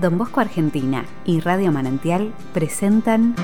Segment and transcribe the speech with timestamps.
[0.00, 3.34] Don Bosco Argentina y Radio Manantial presentan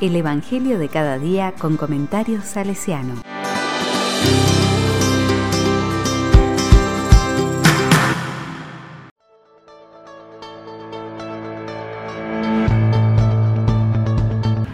[0.00, 3.16] El Evangelio de cada día con comentarios salesiano.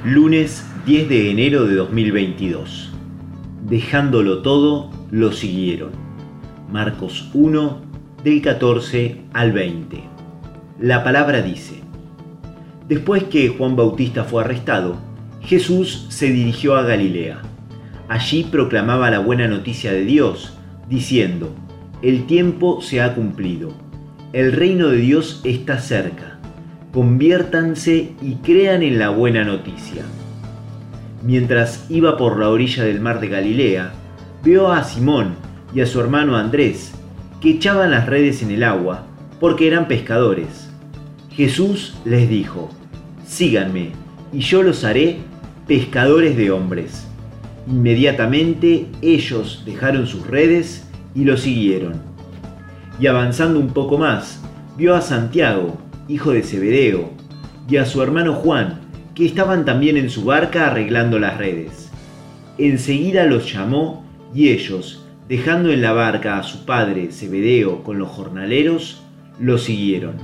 [0.04, 2.92] Lunes 10 de enero de 2022.
[3.64, 5.90] Dejándolo todo, lo siguieron.
[6.70, 7.87] Marcos 1,
[8.24, 10.02] del 14 al 20.
[10.80, 11.82] La palabra dice,
[12.88, 14.96] Después que Juan Bautista fue arrestado,
[15.40, 17.42] Jesús se dirigió a Galilea.
[18.08, 20.54] Allí proclamaba la buena noticia de Dios,
[20.88, 21.54] diciendo,
[22.02, 23.72] El tiempo se ha cumplido,
[24.32, 26.38] el reino de Dios está cerca,
[26.92, 30.02] conviértanse y crean en la buena noticia.
[31.22, 33.92] Mientras iba por la orilla del mar de Galilea,
[34.42, 35.34] vio a Simón
[35.74, 36.97] y a su hermano Andrés,
[37.40, 39.06] que echaban las redes en el agua,
[39.40, 40.68] porque eran pescadores.
[41.30, 42.70] Jesús les dijo,
[43.26, 43.92] síganme,
[44.32, 45.18] y yo los haré
[45.66, 47.06] pescadores de hombres.
[47.68, 52.00] Inmediatamente ellos dejaron sus redes y lo siguieron.
[52.98, 54.42] Y avanzando un poco más,
[54.76, 57.10] vio a Santiago, hijo de Zebedeo,
[57.68, 58.80] y a su hermano Juan,
[59.14, 61.90] que estaban también en su barca arreglando las redes.
[62.56, 68.08] Enseguida los llamó y ellos, dejando en la barca a su padre Zebedeo con los
[68.08, 69.02] jornaleros,
[69.38, 70.16] lo siguieron.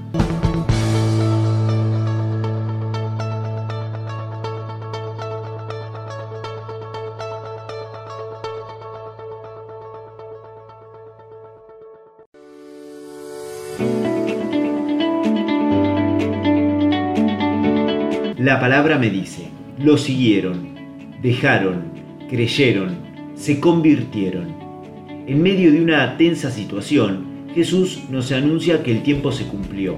[18.38, 20.74] La palabra me dice, lo siguieron,
[21.22, 21.92] dejaron,
[22.28, 22.96] creyeron,
[23.34, 24.63] se convirtieron.
[25.26, 29.96] En medio de una tensa situación, Jesús nos anuncia que el tiempo se cumplió.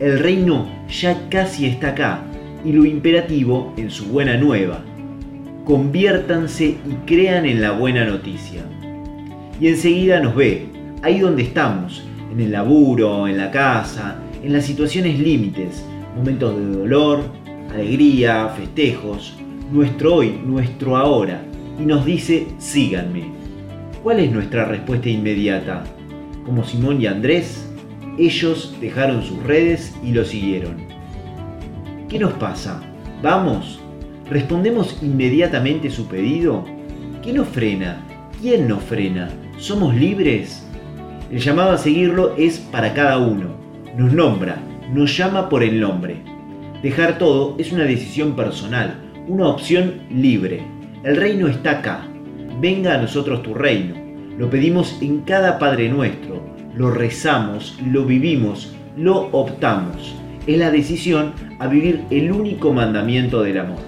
[0.00, 2.24] El reino ya casi está acá
[2.64, 4.82] y lo imperativo en su buena nueva.
[5.64, 8.62] Conviértanse y crean en la buena noticia.
[9.60, 10.66] Y enseguida nos ve,
[11.02, 15.84] ahí donde estamos, en el laburo, en la casa, en las situaciones límites,
[16.16, 17.20] momentos de dolor,
[17.72, 19.36] alegría, festejos,
[19.72, 21.42] nuestro hoy, nuestro ahora,
[21.80, 23.37] y nos dice, síganme.
[24.02, 25.82] ¿Cuál es nuestra respuesta inmediata?
[26.44, 27.68] Como Simón y Andrés,
[28.16, 30.76] ellos dejaron sus redes y lo siguieron.
[32.08, 32.80] ¿Qué nos pasa?
[33.22, 33.80] ¿Vamos?
[34.30, 36.64] ¿Respondemos inmediatamente su pedido?
[37.22, 38.00] ¿Qué nos frena?
[38.40, 39.30] ¿Quién nos frena?
[39.58, 40.64] ¿Somos libres?
[41.32, 43.48] El llamado a seguirlo es para cada uno.
[43.96, 44.62] Nos nombra,
[44.94, 46.22] nos llama por el nombre.
[46.82, 48.94] Dejar todo es una decisión personal,
[49.26, 50.62] una opción libre.
[51.02, 52.06] El reino está acá,
[52.60, 53.94] venga a nosotros tu reino.
[54.36, 56.40] Lo pedimos en cada Padre nuestro,
[56.74, 60.14] lo rezamos, lo vivimos, lo optamos.
[60.46, 63.78] Es la decisión a vivir el único mandamiento del amor.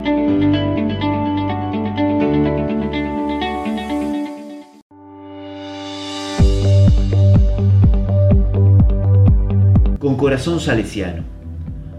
[9.99, 11.23] Con corazón salesiano.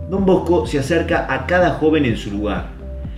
[0.10, 2.68] Don Bosco se acerca a cada joven en su lugar.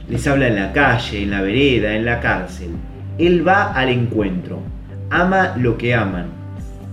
[0.07, 2.69] Les habla en la calle, en la vereda, en la cárcel
[3.18, 4.59] él va al encuentro,
[5.09, 6.28] ama lo que aman.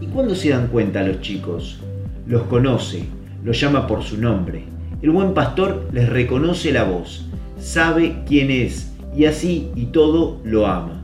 [0.01, 1.81] ¿Y cuándo se dan cuenta los chicos?
[2.27, 3.05] Los conoce,
[3.45, 4.65] los llama por su nombre.
[5.03, 7.27] El buen pastor les reconoce la voz,
[7.59, 11.03] sabe quién es y así y todo lo ama.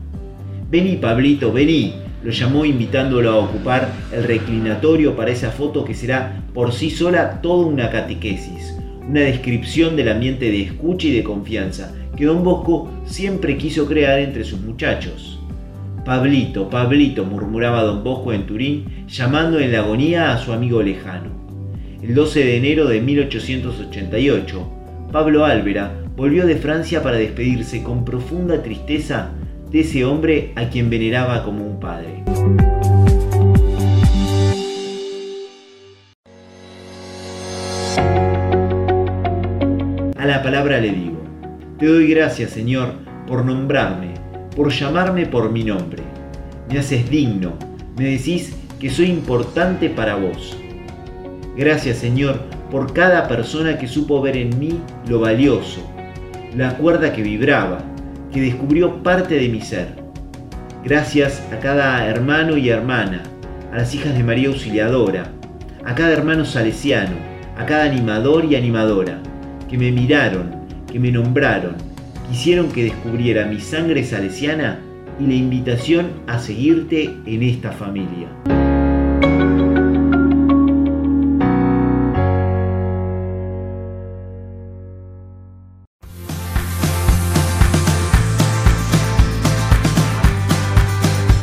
[0.69, 6.43] Vení, Pablito, vení, lo llamó invitándolo a ocupar el reclinatorio para esa foto que será
[6.53, 11.95] por sí sola toda una catequesis, una descripción del ambiente de escucha y de confianza
[12.15, 15.39] que don Bosco siempre quiso crear entre sus muchachos.
[16.03, 21.29] Pablito, Pablito, murmuraba don Bosco en Turín, llamando en la agonía a su amigo lejano.
[22.01, 24.71] El 12 de enero de 1888,
[25.11, 29.31] Pablo Álvera volvió de Francia para despedirse con profunda tristeza
[29.69, 32.23] de ese hombre a quien veneraba como un padre.
[40.27, 41.23] La palabra le digo,
[41.79, 42.93] te doy gracias, Señor,
[43.27, 44.13] por nombrarme,
[44.55, 46.03] por llamarme por mi nombre.
[46.69, 47.53] Me haces digno,
[47.97, 50.57] me decís que soy importante para vos.
[51.55, 55.81] Gracias, Señor, por cada persona que supo ver en mí lo valioso,
[56.55, 57.79] la cuerda que vibraba,
[58.31, 59.87] que descubrió parte de mi ser.
[60.83, 63.23] Gracias a cada hermano y hermana,
[63.71, 65.31] a las hijas de María Auxiliadora,
[65.85, 67.15] a cada hermano salesiano,
[67.57, 69.19] a cada animador y animadora,
[69.69, 70.51] que me miraron,
[70.91, 71.75] que me nombraron,
[72.29, 74.79] quisieron que descubriera mi sangre salesiana
[75.19, 78.27] y la invitación a seguirte en esta familia.